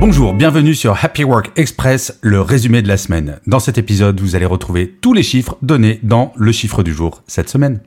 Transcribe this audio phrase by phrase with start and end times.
[0.00, 3.38] Bonjour, bienvenue sur Happy Work Express, le résumé de la semaine.
[3.46, 7.22] Dans cet épisode, vous allez retrouver tous les chiffres donnés dans le chiffre du jour
[7.26, 7.80] cette semaine.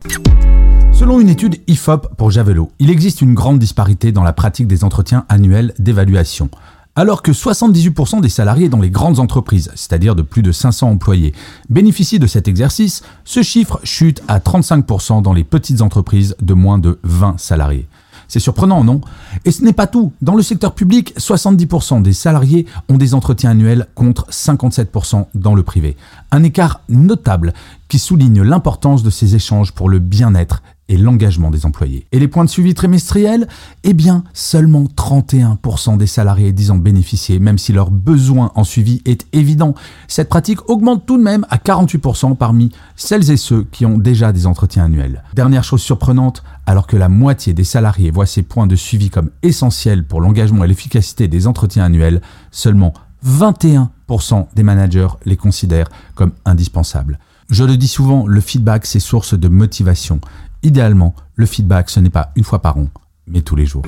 [0.91, 4.83] Selon une étude IFOP pour Javelot, il existe une grande disparité dans la pratique des
[4.83, 6.49] entretiens annuels d'évaluation.
[6.95, 11.31] Alors que 78% des salariés dans les grandes entreprises, c'est-à-dire de plus de 500 employés,
[11.69, 16.79] bénéficient de cet exercice, ce chiffre chute à 35% dans les petites entreprises de moins
[16.79, 17.85] de 20 salariés.
[18.27, 19.01] C'est surprenant, non?
[19.45, 20.11] Et ce n'est pas tout.
[20.21, 25.63] Dans le secteur public, 70% des salariés ont des entretiens annuels contre 57% dans le
[25.63, 25.95] privé.
[26.31, 27.53] Un écart notable
[27.87, 32.07] qui souligne l'importance de ces échanges pour le bien-être et l'engagement des employés.
[32.11, 33.47] Et les points de suivi trimestriels?
[33.83, 39.01] Eh bien, seulement 31% des salariés disent en bénéficier, même si leur besoin en suivi
[39.05, 39.75] est évident.
[40.07, 44.31] Cette pratique augmente tout de même à 48% parmi celles et ceux qui ont déjà
[44.31, 45.23] des entretiens annuels.
[45.33, 49.29] Dernière chose surprenante, alors que la moitié des salariés voient ces points de suivi comme
[49.43, 52.93] essentiels pour l'engagement et l'efficacité des entretiens annuels, seulement
[53.25, 57.19] 21% des managers les considèrent comme indispensables.
[57.49, 60.19] Je le dis souvent, le feedback, c'est source de motivation.
[60.63, 62.87] Idéalement, le feedback, ce n'est pas une fois par an,
[63.27, 63.83] mais tous les jours.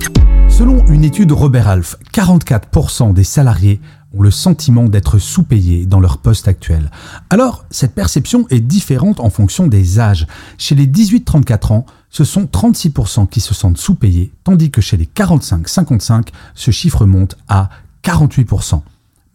[0.47, 3.79] Selon une étude Robert Half, 44% des salariés
[4.13, 6.91] ont le sentiment d'être sous-payés dans leur poste actuel.
[7.29, 10.27] Alors, cette perception est différente en fonction des âges.
[10.57, 15.05] Chez les 18-34 ans, ce sont 36% qui se sentent sous-payés, tandis que chez les
[15.05, 17.69] 45-55, ce chiffre monte à
[18.03, 18.81] 48%.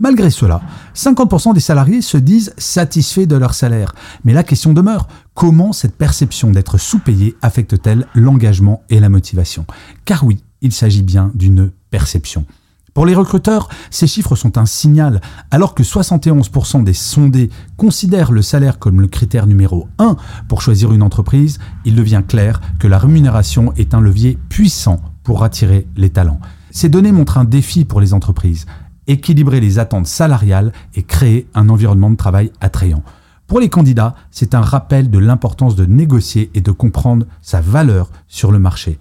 [0.04, 0.60] Malgré cela,
[0.94, 3.94] 50% des salariés se disent satisfaits de leur salaire.
[4.22, 9.64] Mais la question demeure, comment cette perception d'être sous-payé affecte-t-elle l'engagement et la motivation?
[10.04, 12.44] Car oui, il s'agit bien d'une perception.
[12.92, 15.22] Pour les recruteurs, ces chiffres sont un signal.
[15.50, 20.16] Alors que 71% des sondés considèrent le salaire comme le critère numéro 1
[20.48, 25.44] pour choisir une entreprise, il devient clair que la rémunération est un levier puissant pour
[25.44, 26.40] attirer les talents.
[26.70, 28.66] Ces données montrent un défi pour les entreprises
[29.06, 33.02] équilibrer les attentes salariales et créer un environnement de travail attrayant.
[33.46, 38.10] Pour les candidats, c'est un rappel de l'importance de négocier et de comprendre sa valeur
[38.26, 38.98] sur le marché.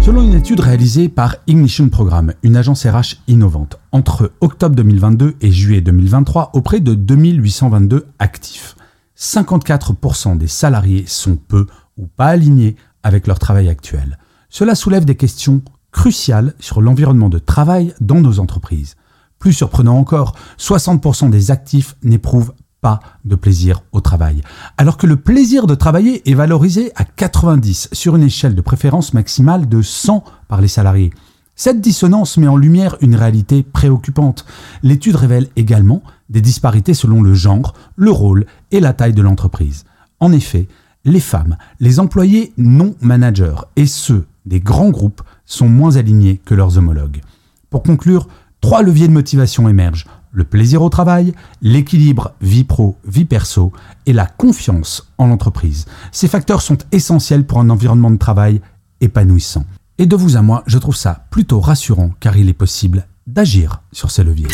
[0.00, 5.52] Selon une étude réalisée par Ignition Programme, une agence RH innovante, entre octobre 2022 et
[5.52, 8.76] juillet 2023, auprès de 2822 actifs,
[9.18, 11.66] 54% des salariés sont peu
[11.98, 14.18] ou pas alignés avec leur travail actuel.
[14.48, 15.60] Cela soulève des questions
[15.92, 18.96] cruciales sur l'environnement de travail dans nos entreprises.
[19.40, 22.52] Plus surprenant encore, 60% des actifs n'éprouvent
[22.82, 24.42] pas de plaisir au travail.
[24.76, 29.14] Alors que le plaisir de travailler est valorisé à 90 sur une échelle de préférence
[29.14, 31.10] maximale de 100 par les salariés.
[31.56, 34.44] Cette dissonance met en lumière une réalité préoccupante.
[34.82, 39.84] L'étude révèle également des disparités selon le genre, le rôle et la taille de l'entreprise.
[40.20, 40.68] En effet,
[41.06, 46.54] les femmes, les employés non managers et ceux des grands groupes sont moins alignés que
[46.54, 47.22] leurs homologues.
[47.70, 48.26] Pour conclure,
[48.60, 50.06] Trois leviers de motivation émergent.
[50.32, 51.32] Le plaisir au travail,
[51.62, 53.72] l'équilibre vie pro, vie perso
[54.06, 55.86] et la confiance en l'entreprise.
[56.12, 58.60] Ces facteurs sont essentiels pour un environnement de travail
[59.00, 59.64] épanouissant.
[59.98, 63.82] Et de vous à moi, je trouve ça plutôt rassurant car il est possible d'agir
[63.92, 64.48] sur ces leviers.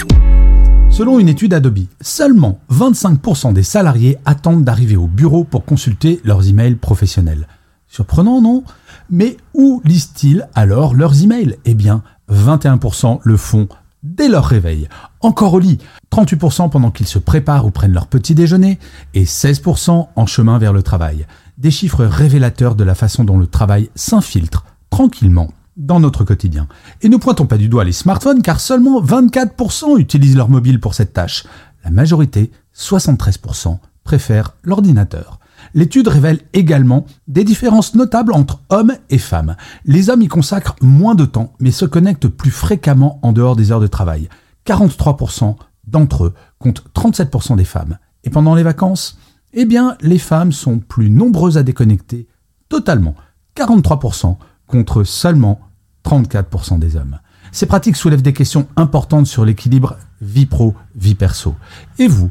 [0.89, 6.49] Selon une étude Adobe, seulement 25% des salariés attendent d'arriver au bureau pour consulter leurs
[6.49, 7.49] emails professionnels.
[7.89, 8.62] Surprenant, non?
[9.11, 11.56] Mais où lisent-ils alors leurs emails?
[11.65, 13.69] Eh bien, 21% le font
[14.15, 14.89] dès leur réveil,
[15.21, 15.78] encore au lit,
[16.12, 18.78] 38% pendant qu'ils se préparent ou prennent leur petit déjeuner,
[19.15, 21.27] et 16% en chemin vers le travail.
[21.59, 26.69] Des chiffres révélateurs de la façon dont le travail s'infiltre tranquillement dans notre quotidien.
[27.03, 30.95] Et ne pointons pas du doigt les smartphones car seulement 24% utilisent leur mobile pour
[30.95, 31.45] cette tâche.
[31.84, 35.39] La majorité, 73%, préfèrent l'ordinateur.
[35.74, 39.57] L'étude révèle également des différences notables entre hommes et femmes.
[39.84, 43.72] Les hommes y consacrent moins de temps, mais se connectent plus fréquemment en dehors des
[43.72, 44.28] heures de travail.
[44.66, 47.98] 43% d'entre eux comptent 37% des femmes.
[48.24, 49.18] Et pendant les vacances,
[49.53, 52.27] eh bien, les femmes sont plus nombreuses à déconnecter
[52.69, 53.15] totalement.
[53.57, 54.36] 43%
[54.66, 55.60] contre seulement
[56.04, 57.19] 34% des hommes.
[57.53, 61.54] Ces pratiques soulèvent des questions importantes sur l'équilibre vie pro-vie perso.
[61.98, 62.30] Et vous,